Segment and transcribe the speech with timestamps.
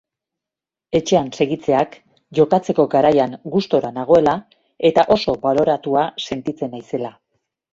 [0.99, 1.97] Etxean segitzeak,
[2.39, 4.33] jokatzeko garaian gustora nagoela
[4.91, 7.15] eta oso baloratua sentitzen naizela.